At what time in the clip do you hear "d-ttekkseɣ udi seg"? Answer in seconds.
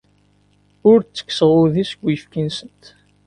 1.01-1.99